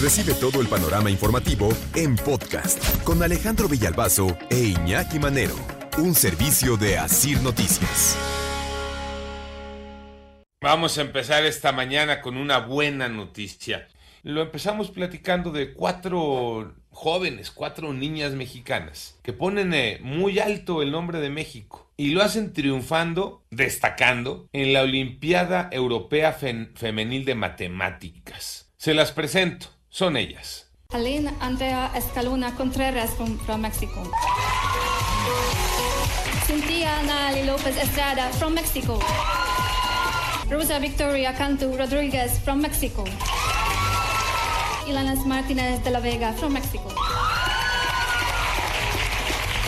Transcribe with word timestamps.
Recibe 0.00 0.32
todo 0.32 0.62
el 0.62 0.66
panorama 0.66 1.10
informativo 1.10 1.68
en 1.94 2.16
podcast 2.16 2.82
con 3.04 3.22
Alejandro 3.22 3.68
Villalbazo 3.68 4.34
e 4.48 4.56
Iñaki 4.56 5.18
Manero, 5.18 5.54
un 5.98 6.14
servicio 6.14 6.78
de 6.78 6.96
Asir 6.96 7.38
Noticias. 7.42 8.16
Vamos 10.62 10.96
a 10.96 11.02
empezar 11.02 11.44
esta 11.44 11.72
mañana 11.72 12.22
con 12.22 12.38
una 12.38 12.60
buena 12.60 13.10
noticia. 13.10 13.88
Lo 14.22 14.40
empezamos 14.40 14.90
platicando 14.90 15.52
de 15.52 15.74
cuatro 15.74 16.74
jóvenes, 16.88 17.50
cuatro 17.50 17.92
niñas 17.92 18.32
mexicanas, 18.32 19.18
que 19.22 19.34
ponen 19.34 19.74
eh, 19.74 19.98
muy 20.00 20.38
alto 20.38 20.80
el 20.80 20.92
nombre 20.92 21.20
de 21.20 21.28
México 21.28 21.92
y 21.98 22.12
lo 22.12 22.22
hacen 22.22 22.54
triunfando, 22.54 23.44
destacando 23.50 24.48
en 24.54 24.72
la 24.72 24.80
Olimpiada 24.80 25.68
Europea 25.70 26.32
Femenil 26.32 27.26
de 27.26 27.34
Matemáticas. 27.34 28.72
Se 28.78 28.94
las 28.94 29.12
presento, 29.12 29.68
son 29.90 30.16
ellas. 30.16 30.66
Aline 30.90 31.32
Andrea 31.40 31.90
Escalona 31.94 32.54
Contreras 32.56 33.10
from, 33.14 33.60
Mexico. 33.60 34.02
Cynthia 36.46 36.98
Anali 37.00 37.44
López 37.44 37.76
Estrada 37.76 38.30
from 38.30 38.54
Mexico. 38.54 38.98
Rosa 40.48 40.78
Victoria 40.78 41.34
Cantu 41.34 41.76
Rodriguez 41.76 42.40
from 42.40 42.60
Mexico. 42.60 43.04
Ilanas 44.88 45.24
Martínez 45.26 45.84
de 45.84 45.90
la 45.90 46.00
Vega 46.00 46.32
from 46.32 46.52
Mexico. 46.52 46.88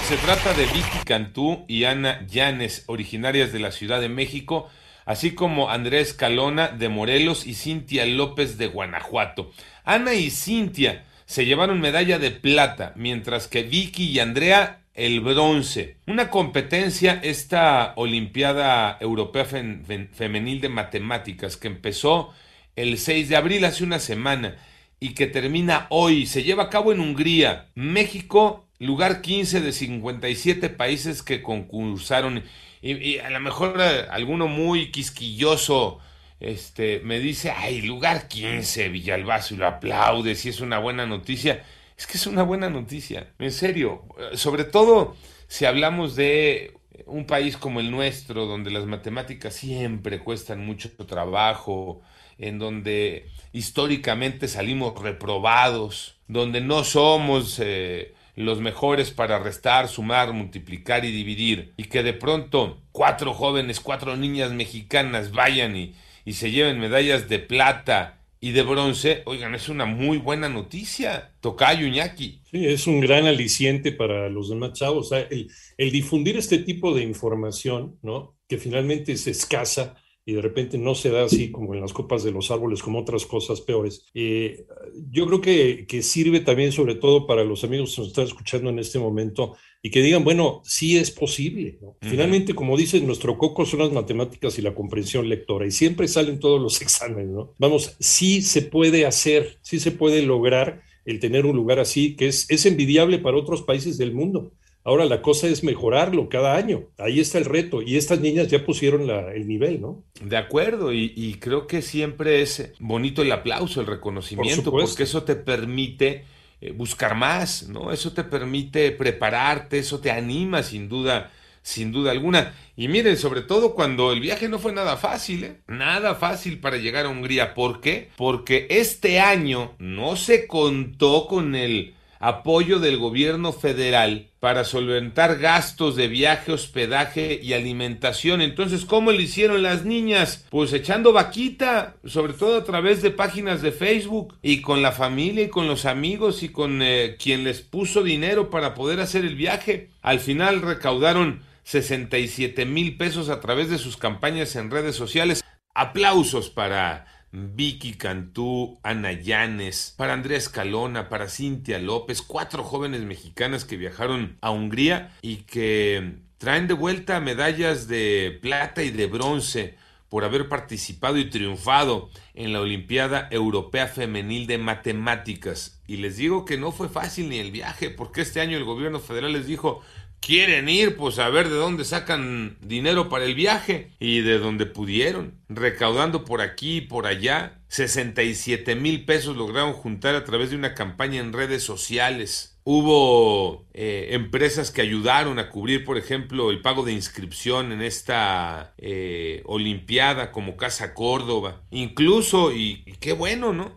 Se 0.08 0.16
trata 0.16 0.52
de 0.54 0.66
Vicky 0.66 0.98
Cantú 1.04 1.64
y 1.68 1.84
Ana 1.84 2.26
Llanes, 2.26 2.82
originarias 2.86 3.52
de 3.52 3.60
la 3.60 3.70
Ciudad 3.70 4.00
de 4.00 4.08
México, 4.08 4.68
así 5.04 5.32
como 5.32 5.70
Andrés 5.70 6.14
Calona 6.14 6.68
de 6.68 6.88
Morelos 6.88 7.46
y 7.46 7.54
Cintia 7.54 8.06
López 8.06 8.58
de 8.58 8.66
Guanajuato. 8.66 9.52
Ana 9.84 10.14
y 10.14 10.30
Cintia 10.30 11.04
se 11.26 11.46
llevaron 11.46 11.80
medalla 11.80 12.18
de 12.18 12.30
plata, 12.30 12.92
mientras 12.96 13.48
que 13.48 13.62
Vicky 13.62 14.10
y 14.10 14.20
Andrea 14.20 14.82
el 14.94 15.20
bronce. 15.20 15.96
Una 16.06 16.28
competencia, 16.28 17.18
esta 17.22 17.94
Olimpiada 17.96 18.98
Europea 19.00 19.44
Femenil 19.44 20.60
de 20.60 20.68
Matemáticas, 20.68 21.56
que 21.56 21.68
empezó 21.68 22.32
el 22.76 22.98
6 22.98 23.28
de 23.28 23.36
abril, 23.36 23.64
hace 23.64 23.84
una 23.84 23.98
semana, 23.98 24.56
y 25.00 25.14
que 25.14 25.26
termina 25.26 25.86
hoy. 25.90 26.26
Se 26.26 26.42
lleva 26.42 26.64
a 26.64 26.70
cabo 26.70 26.92
en 26.92 27.00
Hungría. 27.00 27.68
México, 27.74 28.68
lugar 28.78 29.20
15 29.22 29.60
de 29.60 29.72
57 29.72 30.68
países 30.68 31.22
que 31.22 31.42
concursaron. 31.42 32.42
Y, 32.82 33.18
a 33.18 33.30
lo 33.30 33.40
mejor 33.40 33.76
eh, 33.80 34.06
alguno 34.10 34.48
muy 34.48 34.90
quisquilloso 34.90 36.00
este, 36.40 37.00
me 37.00 37.20
dice, 37.20 37.52
ay, 37.52 37.82
lugar 37.82 38.26
15, 38.26 38.88
Villalbazo, 38.88 39.54
y 39.54 39.58
lo 39.58 39.68
aplaude, 39.68 40.34
si 40.34 40.48
es 40.48 40.60
una 40.60 40.78
buena 40.78 41.06
noticia. 41.06 41.64
Es 41.96 42.06
que 42.08 42.18
es 42.18 42.26
una 42.26 42.42
buena 42.42 42.68
noticia, 42.68 43.32
en 43.38 43.52
serio. 43.52 44.02
Sobre 44.34 44.64
todo 44.64 45.14
si 45.46 45.66
hablamos 45.66 46.16
de 46.16 46.74
un 47.06 47.26
país 47.26 47.56
como 47.56 47.78
el 47.78 47.90
nuestro, 47.90 48.46
donde 48.46 48.70
las 48.70 48.86
matemáticas 48.86 49.54
siempre 49.54 50.18
cuestan 50.18 50.64
mucho 50.64 50.90
trabajo, 51.06 52.02
en 52.38 52.58
donde 52.58 53.28
históricamente 53.52 54.48
salimos 54.48 55.00
reprobados, 55.00 56.16
donde 56.26 56.60
no 56.60 56.84
somos 56.84 57.60
eh, 57.62 58.14
los 58.34 58.60
mejores 58.60 59.10
para 59.10 59.38
restar, 59.38 59.88
sumar, 59.88 60.32
multiplicar 60.32 61.04
y 61.04 61.12
dividir, 61.12 61.72
y 61.76 61.84
que 61.84 62.02
de 62.02 62.14
pronto 62.14 62.80
cuatro 62.92 63.34
jóvenes, 63.34 63.80
cuatro 63.80 64.16
niñas 64.16 64.52
mexicanas 64.52 65.32
vayan 65.32 65.76
y, 65.76 65.94
y 66.24 66.34
se 66.34 66.50
lleven 66.50 66.80
medallas 66.80 67.28
de 67.28 67.38
plata 67.38 68.22
y 68.44 68.50
de 68.50 68.62
bronce, 68.62 69.22
oigan, 69.26 69.54
es 69.54 69.68
una 69.68 69.86
muy 69.86 70.18
buena 70.18 70.48
noticia. 70.48 71.30
Tocayo 71.40 71.86
Iñaki. 71.86 72.40
Sí, 72.50 72.66
es 72.66 72.88
un 72.88 72.98
gran 72.98 73.26
aliciente 73.26 73.92
para 73.92 74.28
los 74.28 74.48
demás 74.48 74.72
chavos. 74.72 75.12
el, 75.12 75.48
el, 75.76 75.90
difundir 75.92 76.36
este 76.36 76.58
tipo 76.58 76.92
de 76.92 77.04
información, 77.04 78.00
¿no? 78.02 78.36
Que 78.48 78.58
finalmente 78.58 79.12
es 79.12 79.28
escasa, 79.28 79.94
y 80.24 80.34
de 80.34 80.42
repente 80.42 80.78
no 80.78 80.94
se 80.94 81.10
da 81.10 81.24
así 81.24 81.50
como 81.50 81.74
en 81.74 81.80
las 81.80 81.92
copas 81.92 82.22
de 82.22 82.30
los 82.30 82.50
árboles, 82.50 82.82
como 82.82 83.00
otras 83.00 83.26
cosas 83.26 83.60
peores. 83.60 84.06
Eh, 84.14 84.66
yo 85.10 85.26
creo 85.26 85.40
que, 85.40 85.86
que, 85.86 86.02
sirve 86.02 86.40
también 86.40 86.70
sobre 86.70 86.94
todo 86.94 87.26
para 87.26 87.42
los 87.44 87.64
amigos 87.64 87.94
que 87.94 88.02
nos 88.02 88.08
están 88.08 88.26
escuchando 88.26 88.70
en 88.70 88.78
este 88.78 88.98
momento 88.98 89.56
y 89.82 89.90
que 89.90 90.00
digan, 90.00 90.22
bueno, 90.22 90.62
sí 90.64 90.96
es 90.96 91.10
posible. 91.10 91.80
Finalmente, 92.00 92.54
como 92.54 92.76
dicen, 92.76 93.04
nuestro 93.04 93.36
coco 93.36 93.66
son 93.66 93.80
las 93.80 93.90
matemáticas 93.90 94.56
y 94.58 94.62
la 94.62 94.74
comprensión 94.74 95.28
lectora 95.28 95.66
y 95.66 95.72
siempre 95.72 96.06
salen 96.06 96.38
todos 96.38 96.60
los 96.60 96.80
exámenes. 96.82 97.30
¿no? 97.30 97.54
Vamos, 97.58 97.96
sí 97.98 98.42
se 98.42 98.62
puede 98.62 99.06
hacer, 99.06 99.58
sí 99.62 99.80
se 99.80 99.90
puede 99.90 100.22
lograr 100.22 100.82
el 101.04 101.18
tener 101.18 101.46
un 101.46 101.56
lugar 101.56 101.80
así, 101.80 102.14
que 102.14 102.28
es, 102.28 102.48
es 102.48 102.64
envidiable 102.64 103.18
para 103.18 103.36
otros 103.36 103.62
países 103.62 103.98
del 103.98 104.12
mundo. 104.12 104.52
Ahora 104.84 105.04
la 105.04 105.22
cosa 105.22 105.46
es 105.46 105.62
mejorarlo 105.62 106.28
cada 106.28 106.56
año. 106.56 106.88
Ahí 106.98 107.20
está 107.20 107.38
el 107.38 107.44
reto. 107.44 107.82
Y 107.82 107.96
estas 107.96 108.20
niñas 108.20 108.48
ya 108.48 108.64
pusieron 108.64 109.08
el 109.08 109.46
nivel, 109.46 109.80
¿no? 109.80 110.02
De 110.20 110.36
acuerdo. 110.36 110.92
Y, 110.92 111.38
creo 111.40 111.66
que 111.66 111.82
siempre 111.82 112.42
es 112.42 112.72
bonito 112.80 113.22
el 113.22 113.30
aplauso, 113.30 113.80
el 113.80 113.86
reconocimiento, 113.86 114.70
porque 114.70 115.04
eso 115.04 115.22
te 115.22 115.36
permite 115.36 116.24
eh, 116.60 116.72
buscar 116.72 117.14
más, 117.14 117.68
¿no? 117.68 117.92
Eso 117.92 118.12
te 118.12 118.24
permite 118.24 118.90
prepararte, 118.90 119.78
eso 119.78 120.00
te 120.00 120.10
anima 120.10 120.64
sin 120.64 120.88
duda, 120.88 121.30
sin 121.62 121.92
duda 121.92 122.10
alguna. 122.10 122.54
Y 122.76 122.88
miren, 122.88 123.16
sobre 123.16 123.42
todo 123.42 123.74
cuando 123.74 124.12
el 124.12 124.20
viaje 124.20 124.48
no 124.48 124.58
fue 124.58 124.72
nada 124.72 124.96
fácil, 124.96 125.44
¿eh? 125.44 125.60
Nada 125.68 126.16
fácil 126.16 126.58
para 126.58 126.76
llegar 126.76 127.06
a 127.06 127.08
Hungría. 127.08 127.54
¿Por 127.54 127.80
qué? 127.80 128.10
Porque 128.16 128.66
este 128.68 129.20
año 129.20 129.76
no 129.78 130.16
se 130.16 130.48
contó 130.48 131.28
con 131.28 131.54
el 131.54 131.94
apoyo 132.18 132.80
del 132.80 132.98
gobierno 132.98 133.52
federal 133.52 134.31
para 134.42 134.64
solventar 134.64 135.38
gastos 135.38 135.94
de 135.94 136.08
viaje, 136.08 136.50
hospedaje 136.50 137.38
y 137.40 137.52
alimentación. 137.52 138.42
Entonces, 138.42 138.84
¿cómo 138.84 139.12
lo 139.12 139.20
hicieron 139.20 139.62
las 139.62 139.84
niñas? 139.84 140.44
Pues 140.50 140.72
echando 140.72 141.12
vaquita, 141.12 141.94
sobre 142.04 142.32
todo 142.32 142.58
a 142.58 142.64
través 142.64 143.02
de 143.02 143.12
páginas 143.12 143.62
de 143.62 143.70
Facebook 143.70 144.36
y 144.42 144.60
con 144.60 144.82
la 144.82 144.90
familia 144.90 145.44
y 145.44 145.48
con 145.48 145.68
los 145.68 145.84
amigos 145.84 146.42
y 146.42 146.48
con 146.48 146.82
eh, 146.82 147.16
quien 147.22 147.44
les 147.44 147.60
puso 147.60 148.02
dinero 148.02 148.50
para 148.50 148.74
poder 148.74 148.98
hacer 148.98 149.24
el 149.24 149.36
viaje. 149.36 149.90
Al 150.02 150.18
final 150.18 150.60
recaudaron 150.60 151.42
67 151.62 152.66
mil 152.66 152.96
pesos 152.96 153.28
a 153.28 153.38
través 153.38 153.70
de 153.70 153.78
sus 153.78 153.96
campañas 153.96 154.56
en 154.56 154.72
redes 154.72 154.96
sociales. 154.96 155.44
Aplausos 155.72 156.50
para 156.50 157.06
Vicky 157.32 157.94
Cantú, 157.94 158.78
Ana 158.82 159.12
Llanes, 159.12 159.94
para 159.96 160.12
Andrés 160.12 160.48
Calona, 160.50 161.08
para 161.08 161.28
Cintia 161.28 161.78
López, 161.78 162.20
cuatro 162.20 162.62
jóvenes 162.62 163.00
mexicanas 163.02 163.64
que 163.64 163.78
viajaron 163.78 164.36
a 164.42 164.50
Hungría 164.50 165.16
y 165.22 165.36
que 165.38 166.18
traen 166.36 166.68
de 166.68 166.74
vuelta 166.74 167.20
medallas 167.20 167.88
de 167.88 168.38
plata 168.42 168.82
y 168.82 168.90
de 168.90 169.06
bronce 169.06 169.76
por 170.12 170.24
haber 170.24 170.50
participado 170.50 171.16
y 171.16 171.30
triunfado 171.30 172.10
en 172.34 172.52
la 172.52 172.60
Olimpiada 172.60 173.28
Europea 173.30 173.86
Femenil 173.86 174.46
de 174.46 174.58
Matemáticas. 174.58 175.80
Y 175.86 175.96
les 175.96 176.18
digo 176.18 176.44
que 176.44 176.58
no 176.58 176.70
fue 176.70 176.90
fácil 176.90 177.30
ni 177.30 177.38
el 177.38 177.50
viaje, 177.50 177.88
porque 177.88 178.20
este 178.20 178.42
año 178.42 178.58
el 178.58 178.64
gobierno 178.64 179.00
federal 179.00 179.32
les 179.32 179.46
dijo, 179.46 179.80
quieren 180.22 180.68
ir, 180.68 180.96
pues 180.96 181.18
a 181.18 181.28
ver 181.28 181.50
de 181.50 181.56
dónde 181.56 181.84
sacan 181.84 182.56
dinero 182.60 183.08
para 183.08 183.24
el 183.24 183.34
viaje 183.34 183.90
y 183.98 184.20
de 184.20 184.38
dónde 184.38 184.66
pudieron, 184.66 185.34
recaudando 185.48 186.24
por 186.24 186.40
aquí 186.40 186.76
y 186.76 186.80
por 186.82 187.06
allá. 187.06 187.58
67 187.68 188.76
mil 188.76 189.04
pesos 189.04 189.36
lograron 189.36 189.72
juntar 189.72 190.14
a 190.14 190.24
través 190.24 190.50
de 190.50 190.56
una 190.56 190.74
campaña 190.74 191.20
en 191.20 191.32
redes 191.32 191.64
sociales. 191.64 192.56
Hubo 192.64 193.66
eh, 193.74 194.10
empresas 194.12 194.70
que 194.70 194.82
ayudaron 194.82 195.40
a 195.40 195.50
cubrir, 195.50 195.84
por 195.84 195.98
ejemplo, 195.98 196.50
el 196.50 196.62
pago 196.62 196.84
de 196.84 196.92
inscripción 196.92 197.72
en 197.72 197.82
esta 197.82 198.74
eh, 198.78 199.42
Olimpiada 199.46 200.30
como 200.30 200.56
Casa 200.56 200.94
Córdoba. 200.94 201.62
Incluso, 201.72 202.52
y, 202.52 202.84
y 202.86 202.92
qué 203.00 203.12
bueno, 203.12 203.52
¿no? 203.52 203.72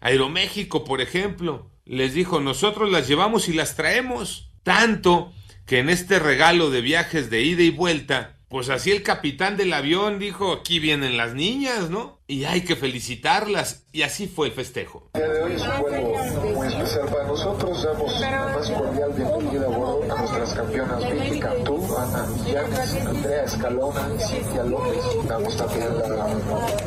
Aeroméxico, 0.00 0.84
por 0.84 1.00
ejemplo, 1.00 1.68
les 1.84 2.14
dijo, 2.14 2.40
nosotros 2.40 2.92
las 2.92 3.08
llevamos 3.08 3.48
y 3.48 3.54
las 3.54 3.74
traemos. 3.74 4.52
Tanto 4.62 5.32
que 5.70 5.78
en 5.78 5.88
este 5.88 6.18
regalo 6.18 6.68
de 6.70 6.80
viajes 6.80 7.30
de 7.30 7.42
ida 7.42 7.62
y 7.62 7.70
vuelta, 7.70 8.38
pues 8.48 8.70
así 8.70 8.90
el 8.90 9.04
capitán 9.04 9.56
del 9.56 9.72
avión 9.72 10.18
dijo, 10.18 10.52
aquí 10.52 10.80
vienen 10.80 11.16
las 11.16 11.34
niñas, 11.34 11.90
¿no? 11.90 12.18
Y 12.26 12.42
hay 12.42 12.62
que 12.62 12.74
felicitarlas. 12.74 13.84
Y 13.92 14.02
así 14.02 14.26
fue 14.26 14.48
el 14.48 14.52
festejo. 14.52 15.10
El 15.14 15.20
día 15.20 15.30
de 15.30 15.42
hoy 15.44 15.52
es 15.52 15.62
un 15.62 15.80
vuelo 15.80 16.56
muy 16.56 16.66
especial 16.66 17.06
para 17.06 17.24
nosotros. 17.24 17.84
Damos 17.84 18.18
la 18.18 18.48
más 18.48 18.68
cordial 18.68 19.12
bienvenida 19.12 19.66
a 19.66 19.68
bordo 19.68 20.12
a 20.12 20.18
nuestras 20.18 20.54
campeonas 20.54 21.12
Vicky 21.12 21.38
Cantú, 21.38 21.96
Ana 21.96 22.26
Llanes, 22.44 23.06
Andrea 23.06 23.44
Escalona 23.44 24.08
Cintia 24.18 24.64
López. 24.64 25.04
Damos 25.28 25.56
también 25.56 25.98
la 26.00 26.26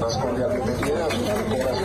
más 0.01 0.17
cordial 0.17 0.61
bienvenida 0.61 1.05
a 1.05 1.09
sus 1.09 1.21
primeras 1.29 1.83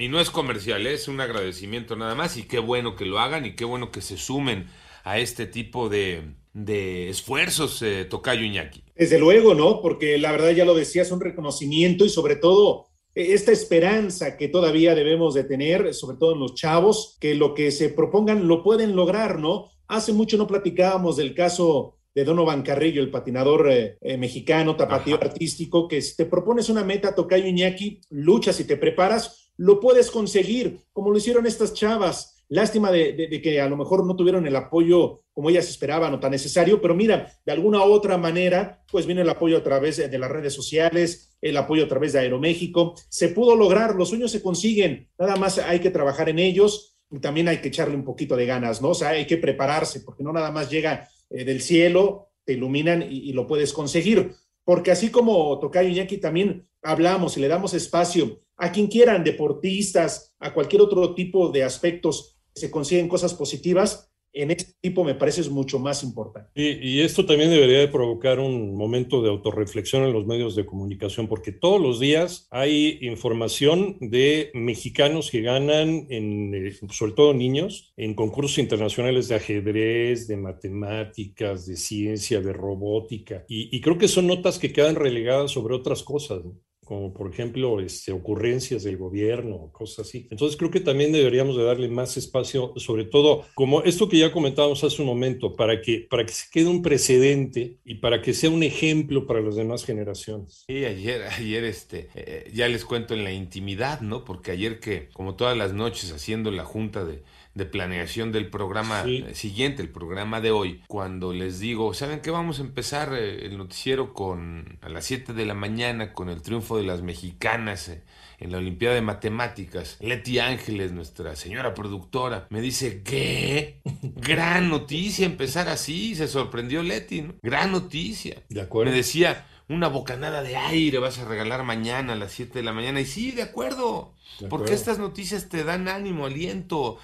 y 0.00 0.08
no 0.08 0.18
es 0.18 0.30
comercial, 0.30 0.86
¿eh? 0.86 0.94
es 0.94 1.08
un 1.08 1.20
agradecimiento 1.20 1.94
nada 1.94 2.14
más 2.14 2.38
y 2.38 2.44
qué 2.44 2.58
bueno 2.58 2.96
que 2.96 3.04
lo 3.04 3.18
hagan 3.18 3.44
y 3.44 3.54
qué 3.54 3.66
bueno 3.66 3.90
que 3.90 4.00
se 4.00 4.16
sumen 4.16 4.66
a 5.04 5.18
este 5.18 5.46
tipo 5.46 5.90
de, 5.90 6.22
de 6.54 7.10
esfuerzos, 7.10 7.82
eh, 7.82 8.06
Tocayo 8.08 8.42
Iñaki. 8.42 8.82
Desde 8.94 9.18
luego, 9.18 9.54
¿no? 9.54 9.82
Porque 9.82 10.16
la 10.16 10.32
verdad 10.32 10.52
ya 10.52 10.64
lo 10.64 10.74
decías, 10.74 11.12
un 11.12 11.20
reconocimiento 11.20 12.06
y 12.06 12.08
sobre 12.08 12.36
todo 12.36 12.86
eh, 13.14 13.34
esta 13.34 13.52
esperanza 13.52 14.38
que 14.38 14.48
todavía 14.48 14.94
debemos 14.94 15.34
de 15.34 15.44
tener, 15.44 15.92
sobre 15.92 16.16
todo 16.16 16.32
en 16.32 16.40
los 16.40 16.54
chavos, 16.54 17.18
que 17.20 17.34
lo 17.34 17.52
que 17.52 17.70
se 17.70 17.90
propongan 17.90 18.48
lo 18.48 18.62
pueden 18.62 18.96
lograr, 18.96 19.38
¿no? 19.38 19.70
Hace 19.86 20.14
mucho 20.14 20.38
no 20.38 20.46
platicábamos 20.46 21.18
del 21.18 21.34
caso 21.34 21.98
de 22.14 22.24
Donovan 22.24 22.62
Carrillo, 22.62 23.02
el 23.02 23.10
patinador 23.10 23.70
eh, 23.70 23.98
eh, 24.00 24.16
mexicano, 24.16 24.76
tapatío 24.76 25.16
artístico, 25.16 25.86
que 25.86 26.02
si 26.02 26.16
te 26.16 26.26
propones 26.26 26.68
una 26.68 26.84
meta, 26.84 27.14
Tocayo 27.14 27.46
Iñaki, 27.46 28.00
luchas 28.10 28.58
y 28.60 28.64
te 28.64 28.76
preparas, 28.76 29.49
lo 29.60 29.78
puedes 29.78 30.10
conseguir, 30.10 30.80
como 30.90 31.10
lo 31.10 31.18
hicieron 31.18 31.46
estas 31.46 31.74
chavas. 31.74 32.42
Lástima 32.48 32.90
de, 32.90 33.40
que 33.42 33.60
a 33.60 33.68
lo 33.68 33.76
mejor 33.76 34.06
no 34.06 34.16
tuvieron 34.16 34.46
el 34.46 34.56
apoyo 34.56 35.20
como 35.34 35.50
ellas 35.50 35.68
esperaban 35.68 36.14
o 36.14 36.18
tan 36.18 36.30
necesario, 36.30 36.80
pero 36.80 36.94
mira, 36.94 37.30
de 37.44 37.52
alguna 37.52 37.84
u 37.84 37.92
otra 37.92 38.16
manera, 38.16 38.82
pues 38.90 39.04
viene 39.04 39.20
el 39.20 39.28
apoyo 39.28 39.58
a 39.58 39.62
través 39.62 39.98
de, 39.98 40.18
las 40.18 40.30
redes 40.30 40.54
sociales, 40.54 41.36
el 41.42 41.58
apoyo 41.58 41.84
a 41.84 41.88
través 41.88 42.14
de 42.14 42.20
Aeroméxico. 42.20 42.94
Se 43.10 43.28
pudo 43.28 43.54
lograr, 43.54 43.96
los 43.96 44.08
sueños 44.08 44.30
se 44.30 44.42
consiguen, 44.42 45.10
nada 45.18 45.36
más 45.36 45.58
hay 45.58 45.80
que 45.80 45.90
trabajar 45.90 46.30
en 46.30 46.38
ellos 46.38 46.96
y 47.10 47.18
también 47.18 47.46
hay 47.48 47.58
que 47.58 47.68
echarle 47.68 47.96
un 47.96 48.04
poquito 48.04 48.36
de 48.36 48.46
ganas, 48.46 48.80
¿no? 48.80 48.88
O 48.88 48.94
sea, 48.94 49.10
hay 49.10 49.26
que 49.26 49.36
prepararse, 49.36 50.00
porque 50.00 50.24
no 50.24 50.32
nada 50.32 50.50
más 50.50 50.70
llega 50.70 51.06
eh, 51.28 51.44
del 51.44 51.60
cielo, 51.60 52.30
te 52.46 52.54
iluminan 52.54 53.02
y, 53.02 53.30
lo 53.34 53.46
puedes 53.46 53.74
conseguir. 53.74 54.32
Porque 54.70 54.92
así 54.92 55.10
como 55.10 55.58
Tocayo 55.58 55.88
Iñaki 55.88 56.18
también 56.18 56.70
hablamos 56.80 57.36
y 57.36 57.40
le 57.40 57.48
damos 57.48 57.74
espacio 57.74 58.40
a 58.56 58.70
quien 58.70 58.86
quieran, 58.86 59.24
deportistas, 59.24 60.36
a 60.38 60.54
cualquier 60.54 60.80
otro 60.80 61.12
tipo 61.12 61.48
de 61.48 61.64
aspectos 61.64 62.38
se 62.54 62.70
consiguen 62.70 63.08
cosas 63.08 63.34
positivas, 63.34 64.09
en 64.32 64.50
este 64.50 64.74
tipo 64.80 65.04
me 65.04 65.14
parece 65.14 65.40
es 65.40 65.50
mucho 65.50 65.78
más 65.78 66.02
importante. 66.02 66.50
Y, 66.54 67.00
esto 67.00 67.26
también 67.26 67.50
debería 67.50 67.78
de 67.78 67.88
provocar 67.88 68.38
un 68.38 68.76
momento 68.76 69.22
de 69.22 69.30
autorreflexión 69.30 70.04
en 70.04 70.12
los 70.12 70.26
medios 70.26 70.54
de 70.54 70.66
comunicación, 70.66 71.28
porque 71.28 71.52
todos 71.52 71.80
los 71.80 71.98
días 71.98 72.46
hay 72.50 72.98
información 73.02 73.96
de 74.00 74.50
mexicanos 74.54 75.30
que 75.30 75.42
ganan, 75.42 76.06
eh, 76.10 76.72
sobre 76.90 77.12
todo 77.12 77.34
niños, 77.34 77.92
en 77.96 78.14
concursos 78.14 78.58
internacionales 78.58 79.28
de 79.28 79.36
ajedrez, 79.36 80.28
de 80.28 80.36
matemáticas, 80.36 81.66
de 81.66 81.76
ciencia, 81.76 82.40
de 82.40 82.52
robótica. 82.52 83.44
Y, 83.48 83.80
creo 83.80 83.98
que 83.98 84.08
son 84.08 84.26
notas 84.26 84.58
que 84.58 84.72
quedan 84.72 84.94
relegadas 84.94 85.50
sobre 85.52 85.74
otras 85.74 86.02
cosas. 86.02 86.42
Como 86.90 87.14
por 87.14 87.30
ejemplo 87.32 87.78
este, 87.78 88.10
ocurrencias 88.10 88.82
del 88.82 88.96
gobierno, 88.96 89.70
cosas 89.70 90.08
así. 90.08 90.26
Entonces 90.28 90.56
creo 90.58 90.72
que 90.72 90.80
también 90.80 91.12
deberíamos 91.12 91.56
de 91.56 91.62
darle 91.62 91.86
más 91.86 92.16
espacio, 92.16 92.72
sobre 92.78 93.04
todo 93.04 93.44
como 93.54 93.82
esto 93.82 94.08
que 94.08 94.18
ya 94.18 94.32
comentábamos 94.32 94.82
hace 94.82 95.00
un 95.00 95.06
momento, 95.06 95.54
para 95.54 95.80
que, 95.80 96.08
para 96.10 96.26
que 96.26 96.32
se 96.32 96.50
quede 96.50 96.66
un 96.66 96.82
precedente 96.82 97.76
y 97.84 97.94
para 97.94 98.22
que 98.22 98.34
sea 98.34 98.50
un 98.50 98.64
ejemplo 98.64 99.24
para 99.24 99.40
las 99.40 99.54
demás 99.54 99.84
generaciones. 99.84 100.64
Sí, 100.66 100.84
ayer, 100.84 101.22
ayer 101.38 101.62
este, 101.62 102.08
eh, 102.16 102.50
ya 102.52 102.66
les 102.66 102.84
cuento 102.84 103.14
en 103.14 103.22
la 103.22 103.30
intimidad, 103.30 104.00
¿no? 104.00 104.24
Porque 104.24 104.50
ayer 104.50 104.80
que, 104.80 105.10
como 105.10 105.36
todas 105.36 105.56
las 105.56 105.72
noches 105.72 106.10
haciendo 106.10 106.50
la 106.50 106.64
junta 106.64 107.04
de 107.04 107.22
de 107.54 107.66
planeación 107.66 108.30
del 108.30 108.48
programa 108.48 109.04
siguiente, 109.32 109.82
el 109.82 109.90
programa 109.90 110.40
de 110.40 110.52
hoy, 110.52 110.82
cuando 110.86 111.32
les 111.32 111.58
digo, 111.58 111.92
¿saben 111.94 112.20
qué? 112.20 112.30
Vamos 112.30 112.60
a 112.60 112.62
empezar 112.62 113.12
eh, 113.12 113.46
el 113.46 113.58
noticiero 113.58 114.14
con 114.14 114.78
a 114.80 114.88
las 114.88 115.04
7 115.06 115.32
de 115.32 115.46
la 115.46 115.54
mañana 115.54 116.12
con 116.12 116.28
el 116.28 116.42
triunfo 116.42 116.76
de 116.76 116.79
las 116.82 117.02
mexicanas 117.02 117.88
eh, 117.88 118.02
en 118.38 118.52
la 118.52 118.58
Olimpiada 118.58 118.94
de 118.94 119.02
Matemáticas. 119.02 119.96
Leti 120.00 120.38
Ángeles, 120.38 120.92
nuestra 120.92 121.36
señora 121.36 121.74
productora, 121.74 122.46
me 122.50 122.60
dice, 122.60 123.02
¿qué? 123.02 123.80
Gran 124.02 124.68
noticia 124.68 125.26
empezar 125.26 125.68
así, 125.68 126.14
se 126.14 126.28
sorprendió 126.28 126.82
Leti, 126.82 127.22
¿no? 127.22 127.34
Gran 127.42 127.72
noticia. 127.72 128.42
De 128.48 128.60
acuerdo. 128.60 128.90
Me 128.90 128.96
decía, 128.96 129.46
una 129.68 129.88
bocanada 129.88 130.42
de 130.42 130.56
aire 130.56 130.98
vas 130.98 131.18
a 131.18 131.24
regalar 131.24 131.62
mañana 131.62 132.14
a 132.14 132.16
las 132.16 132.32
7 132.32 132.58
de 132.58 132.64
la 132.64 132.72
mañana. 132.72 133.00
Y 133.00 133.06
sí, 133.06 133.30
de 133.30 133.42
acuerdo. 133.42 134.14
Porque 134.48 134.72
estas 134.72 134.98
noticias 134.98 135.48
te 135.48 135.64
dan 135.64 135.86
ánimo, 135.88 136.26
aliento. 136.26 136.98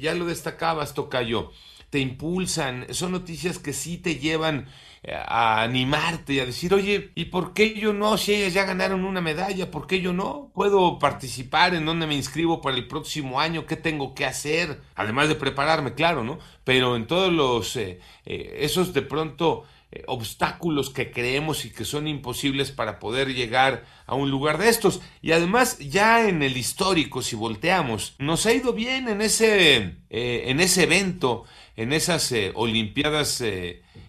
ya 0.00 0.14
lo 0.14 0.26
destacabas, 0.26 0.94
Tocayo. 0.94 1.52
Te 1.90 1.98
impulsan. 1.98 2.86
Son 2.90 3.12
noticias 3.12 3.58
que 3.58 3.72
sí 3.72 3.98
te 3.98 4.16
llevan 4.16 4.68
eh, 5.02 5.14
a 5.14 5.62
animarte 5.62 6.34
y 6.34 6.40
a 6.40 6.46
decir, 6.46 6.74
oye, 6.74 7.10
¿y 7.14 7.26
por 7.26 7.54
qué 7.54 7.74
yo 7.74 7.92
no? 7.92 8.18
Si 8.18 8.34
ellas 8.34 8.52
ya 8.54 8.64
ganaron 8.64 9.04
una 9.04 9.20
medalla, 9.20 9.70
¿por 9.70 9.86
qué 9.86 10.00
yo 10.00 10.12
no? 10.12 10.50
¿Puedo 10.54 10.98
participar? 10.98 11.74
¿En 11.74 11.86
dónde 11.86 12.06
me 12.06 12.14
inscribo 12.14 12.60
para 12.60 12.76
el 12.76 12.86
próximo 12.86 13.40
año? 13.40 13.66
¿Qué 13.66 13.76
tengo 13.76 14.14
que 14.14 14.26
hacer? 14.26 14.80
Además 14.94 15.28
de 15.28 15.36
prepararme, 15.36 15.94
claro, 15.94 16.22
¿no? 16.22 16.38
Pero 16.64 16.96
en 16.96 17.06
todos 17.06 17.32
los... 17.32 17.76
Eh, 17.76 17.98
eh, 18.26 18.58
esos 18.60 18.92
de 18.92 19.02
pronto 19.02 19.64
eh, 19.92 20.04
obstáculos 20.06 20.90
que 20.90 21.10
creemos 21.10 21.64
y 21.64 21.70
que 21.70 21.84
son 21.84 22.06
imposibles 22.06 22.70
para 22.70 23.00
poder 23.00 23.34
llegar 23.34 23.84
a 24.06 24.14
un 24.14 24.30
lugar 24.30 24.56
de 24.58 24.68
estos. 24.68 25.00
Y 25.20 25.32
además, 25.32 25.80
ya 25.80 26.28
en 26.28 26.44
el 26.44 26.56
histórico, 26.56 27.22
si 27.22 27.34
volteamos, 27.34 28.14
nos 28.20 28.46
ha 28.46 28.52
ido 28.52 28.72
bien 28.72 29.08
en 29.08 29.20
ese, 29.20 29.96
eh, 30.08 30.44
en 30.46 30.60
ese 30.60 30.84
evento, 30.84 31.42
en 31.74 31.92
esas 31.92 32.30
eh, 32.30 32.52
Olimpiadas 32.54 33.42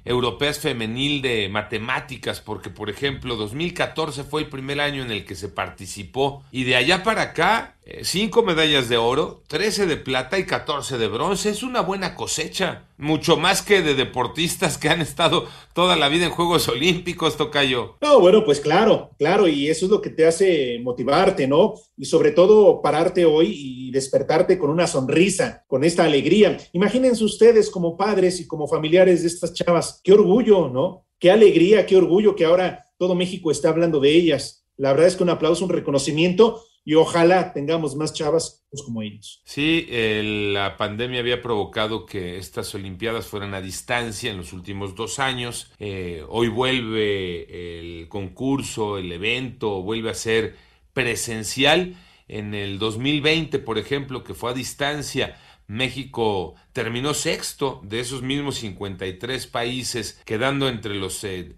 Europeas 0.06 0.60
Femenil 0.60 1.24
de 1.24 1.50
Matemáticas, 1.50 2.42
porque 2.42 2.70
por 2.70 2.92
ejemplo 2.92 3.36
2014 3.36 4.24
fue 4.24 4.42
el 4.42 4.50
primer 4.50 4.82
año 4.82 5.02
en 5.02 5.10
el 5.10 5.26
que 5.26 5.34
se 5.34 5.50
participó. 5.50 6.44
Y 6.52 6.64
de 6.64 6.76
allá 6.76 7.02
para 7.02 7.24
acá, 7.24 7.78
5 8.04 8.44
medallas 8.44 8.88
de 8.88 8.98
oro, 8.98 9.42
13 9.48 9.88
de 9.88 9.98
plata 9.98 10.38
y 10.38 10.46
14 10.46 11.00
de 11.00 11.08
bronce, 11.08 11.50
es 11.50 11.64
una 11.64 11.82
buena 11.82 12.14
cosecha 12.14 12.84
mucho 13.02 13.36
más 13.36 13.64
que 13.64 13.82
de 13.82 13.96
deportistas 13.96 14.78
que 14.78 14.88
han 14.88 15.02
estado 15.02 15.48
toda 15.74 15.96
la 15.96 16.08
vida 16.08 16.26
en 16.26 16.32
Juegos 16.32 16.68
Olímpicos, 16.70 17.36
Tocayo. 17.36 17.98
No, 18.00 18.20
bueno, 18.20 18.46
pues 18.46 18.60
claro, 18.60 19.10
claro, 19.18 19.48
y 19.48 19.68
eso 19.68 19.86
es 19.86 19.92
lo 19.92 20.02
que 20.02 20.12
te 20.12 20.28
hace 20.28 20.80
motivarte, 20.84 21.48
¿no? 21.48 21.74
Y 21.98 22.06
sobre 22.06 22.32
todo 22.32 22.82
pararte 22.82 23.26
hoy 23.26 23.54
y 23.54 23.92
despertarte 23.92 24.60
con 24.60 24.70
una 24.70 24.86
sonrisa, 24.86 25.66
con 25.68 25.84
esta 25.84 26.04
alegría. 26.04 26.58
Imagínense 26.74 27.24
ustedes 27.24 27.70
como 27.72 27.98
padres 27.98 28.40
y 28.40 28.48
como 28.48 28.68
familiares 28.68 29.24
de 29.24 29.28
estas 29.28 29.54
chavas, 29.54 30.00
qué 30.04 30.14
orgullo, 30.14 30.70
¿no? 30.70 31.06
Qué 31.20 31.32
alegría, 31.32 31.86
qué 31.86 31.98
orgullo 31.98 32.36
que 32.36 32.46
ahora 32.46 32.86
todo 32.98 33.16
México 33.16 33.50
está 33.52 33.70
hablando 33.70 34.00
de 34.00 34.16
ellas. 34.16 34.64
La 34.78 34.92
verdad 34.92 35.08
es 35.08 35.16
que 35.16 35.24
un 35.24 35.30
aplauso, 35.30 35.66
un 35.66 35.72
reconocimiento 35.72 36.64
y 36.84 36.96
ojalá 36.96 37.54
tengamos 37.54 37.96
más 37.96 38.14
chavas 38.14 38.66
como 38.86 39.02
ellos. 39.02 39.42
Sí, 39.44 39.88
la 39.92 40.78
pandemia 40.78 41.20
había 41.20 41.42
provocado 41.42 42.06
que 42.06 42.38
estas 42.38 42.74
Olimpiadas 42.74 43.28
fueran 43.28 43.54
a 43.54 43.62
distancia 43.62 44.32
en 44.32 44.38
los 44.38 44.54
últimos 44.54 44.96
dos 44.96 45.20
años. 45.20 45.72
Eh, 45.80 46.24
hoy 46.30 46.48
vuelve 46.48 47.80
el 47.80 48.08
concurso, 48.08 48.98
el 48.98 49.12
evento, 49.12 49.82
vuelve 49.82 50.10
a 50.10 50.16
ser 50.16 50.56
presencial. 50.94 51.96
En 52.28 52.54
el 52.56 52.80
2020, 52.80 53.60
por 53.60 53.78
ejemplo, 53.78 54.24
que 54.24 54.34
fue 54.34 54.52
a 54.52 54.54
distancia, 54.54 55.38
México 55.68 56.56
terminó 56.74 57.14
sexto 57.14 57.82
de 57.84 58.00
esos 58.00 58.22
mismos 58.22 58.56
53 58.56 59.48
países, 59.48 60.22
quedando 60.26 60.70
entre 60.70 60.96
los 60.96 61.22
10 61.22 61.56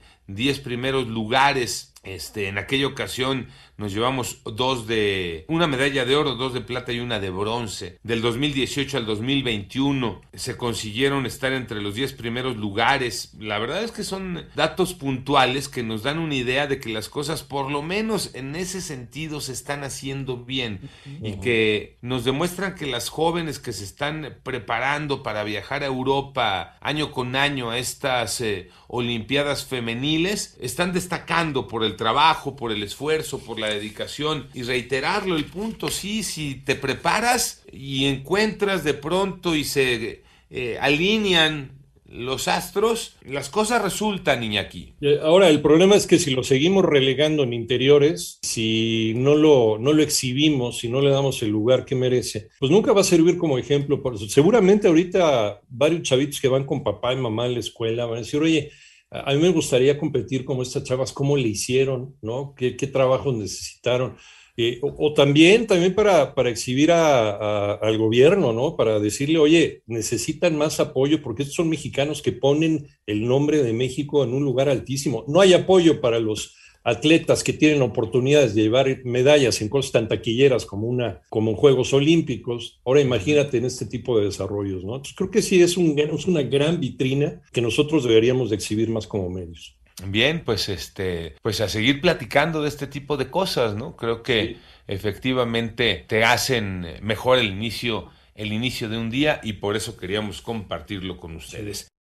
eh, 0.58 0.62
primeros 0.62 1.08
lugares. 1.08 1.94
Este, 2.04 2.50
en 2.50 2.58
aquella 2.58 2.88
ocasión 2.88 3.48
nos 3.78 3.94
llevamos 3.94 4.40
dos 4.46 4.88
de 4.88 5.46
una 5.48 5.68
medalla 5.68 6.06
de 6.06 6.16
oro, 6.16 6.36
dos 6.36 6.54
de 6.54 6.62
plata 6.62 6.92
y 6.92 7.00
una 7.00 7.20
de 7.20 7.30
bronce. 7.30 7.98
Del 8.04 8.22
2018 8.22 8.98
al 8.98 9.06
2021 9.06 10.22
se 10.34 10.58
consiguieron 10.58 11.26
estar 11.26 11.54
entre 11.54 11.82
los 11.82 11.96
10 11.96 12.14
primeros 12.14 12.56
lugares. 12.58 13.34
La 13.40 13.60
verdad 13.60 13.84
es 13.84 13.92
que 13.92 14.04
son 14.04 14.46
datos 14.56 14.94
puntuales 14.94 15.70
que 15.70 15.84
nos 15.84 16.04
dan 16.04 16.20
una 16.20 16.36
idea 16.36 16.68
de 16.68 16.80
que 16.80 16.90
las 16.90 17.10
cosas 17.10 17.44
por 17.44 17.72
lo 17.72 17.82
menos 17.82 18.36
en 18.36 18.56
ese 18.56 18.82
sentido 18.82 19.42
se 19.42 19.54
están 19.54 19.84
haciendo 19.84 20.38
bien 20.38 20.90
y 21.22 21.40
que 21.40 21.98
nos 22.02 22.24
demuestran 22.26 22.76
que 22.76 22.86
las 22.86 23.10
jóvenes 23.10 23.60
que 23.60 23.74
se 23.74 23.84
están 23.84 24.38
preparando 24.44 25.24
para 25.24 25.44
viajar 25.44 25.84
a 25.84 25.88
Europa 25.88 26.78
año 26.82 27.12
con 27.12 27.36
año 27.36 27.72
a 27.72 27.78
estas 27.78 28.42
eh, 28.42 28.70
Olimpiadas 28.88 29.66
femeniles 29.66 30.56
están 30.62 30.94
destacando 30.94 31.68
por 31.68 31.84
el 31.84 31.96
trabajo, 31.96 32.56
por 32.56 32.72
el 32.72 32.84
esfuerzo, 32.84 33.40
por 33.40 33.60
la 33.64 33.74
dedicación 33.74 34.48
y 34.54 34.64
reiterarlo 34.64 35.36
el 35.36 35.46
punto, 35.46 35.90
sí, 35.90 36.24
si 36.24 36.56
te 36.56 36.76
preparas 36.76 37.64
y 37.72 38.06
encuentras 38.06 38.84
de 38.84 38.94
pronto 38.94 39.56
y 39.56 39.64
se 39.64 40.24
eh, 40.50 40.78
alinean 40.80 41.84
los 42.14 42.48
astros, 42.48 43.16
las 43.26 43.50
cosas 43.50 43.82
resultan, 43.82 44.44
Iñaki. 44.44 44.94
Ahora, 45.24 45.50
el 45.50 45.62
problema 45.62 45.96
es 45.96 46.06
que 46.06 46.20
si 46.20 46.32
lo 46.32 46.44
seguimos 46.44 46.86
relegando 46.86 47.44
en 47.44 47.54
interiores, 47.54 48.38
si 48.44 49.14
no 49.16 49.36
lo, 49.36 49.80
no 49.80 49.94
lo 49.94 50.04
exhibimos, 50.04 50.78
si 50.78 50.90
no 50.90 51.02
le 51.02 51.10
damos 51.10 51.42
el 51.42 51.50
lugar 51.50 51.86
que 51.86 51.96
merece, 51.96 52.50
pues 52.60 52.72
nunca 52.72 52.94
va 52.94 53.02
a 53.02 53.06
servir 53.06 53.38
como 53.38 53.58
ejemplo. 53.58 54.02
Seguramente 54.28 54.88
ahorita 54.88 55.62
varios 55.70 56.04
chavitos 56.04 56.40
que 56.40 56.48
van 56.48 56.66
con 56.66 56.84
papá 56.84 57.14
y 57.14 57.18
mamá 57.18 57.46
a 57.46 57.50
la 57.50 57.60
escuela 57.60 58.06
van 58.06 58.18
a 58.18 58.22
decir, 58.22 58.42
oye, 58.42 58.72
a 59.14 59.34
mí 59.34 59.42
me 59.42 59.50
gustaría 59.50 59.98
competir 59.98 60.44
como 60.44 60.64
estas 60.64 60.84
chavas, 60.84 61.12
cómo 61.14 61.38
le 61.38 61.48
hicieron, 61.48 62.16
¿no? 62.22 62.54
¿Qué, 62.56 62.76
qué 62.76 62.88
trabajos 62.88 63.36
necesitaron? 63.36 64.16
Eh, 64.56 64.80
o, 64.82 65.14
también, 65.14 65.66
también 65.66 65.96
para, 65.96 66.36
para 66.36 66.50
exhibir 66.50 66.92
al 66.92 67.98
gobierno, 67.98 68.54
¿no? 68.54 68.76
Para 68.76 69.00
decirle, 69.00 69.40
oye, 69.40 69.82
necesitan 69.88 70.56
más 70.56 70.80
apoyo 70.80 71.22
porque 71.22 71.44
estos 71.44 71.56
son 71.56 71.70
mexicanos 71.70 72.22
que 72.22 72.34
ponen 72.34 72.88
el 73.08 73.28
nombre 73.28 73.64
de 73.64 73.74
México 73.74 74.24
en 74.24 74.34
un 74.34 74.44
lugar 74.44 74.70
altísimo. 74.70 75.26
No 75.28 75.42
hay 75.42 75.54
apoyo 75.54 76.02
para 76.02 76.20
los 76.20 76.56
atletas 76.84 77.44
que 77.44 77.54
tienen 77.54 77.82
oportunidades 77.82 78.54
de 78.56 78.64
llevar 78.64 79.00
medallas 79.06 79.62
en 79.62 79.70
cosas 79.70 79.92
tan 79.92 80.08
taquilleras 80.08 80.66
como, 80.66 80.88
una, 80.88 81.22
como 81.30 81.52
en 81.52 81.58
Juegos 81.58 81.94
Olímpicos. 81.94 82.82
Ahora 82.86 83.02
imagínate 83.02 83.58
en 83.58 83.66
este 83.66 83.86
tipo 83.86 84.20
de 84.20 84.26
desarrollos, 84.26 84.84
¿no? 84.84 84.96
Entonces 84.96 85.16
creo 85.16 85.32
que 85.32 85.42
sí 85.42 85.62
es, 85.62 85.78
un, 85.78 85.98
es 85.98 86.26
una 86.28 86.42
gran 86.42 86.80
vitrina 86.80 87.42
que 87.52 87.62
nosotros 87.62 88.04
deberíamos 88.04 88.50
de 88.50 88.56
exhibir 88.56 88.90
más 88.90 89.08
como 89.08 89.30
medios. 89.30 89.78
Bien, 90.08 90.44
pues 90.44 90.70
este, 90.70 91.36
pues 91.42 91.62
a 91.62 91.70
seguir 91.70 92.02
platicando 92.02 92.62
de 92.62 92.70
este 92.70 92.88
tipo 92.88 93.16
de 93.16 93.30
cosas, 93.30 93.76
¿no? 93.76 93.96
Creo 93.96 94.24
que 94.24 94.58
efectivamente 94.88 96.04
te 96.08 96.24
hacen 96.24 96.86
mejor 97.02 97.38
el 97.38 97.48
inicio, 97.48 98.10
el 98.34 98.54
inicio 98.54 98.90
de 98.90 98.98
un 98.98 99.10
día 99.12 99.40
y 99.44 99.54
por 99.54 99.76
eso 99.76 99.96
queríamos 99.96 100.42
compartirlo 100.42 101.18
con 101.18 101.36
ustedes. 101.36 101.93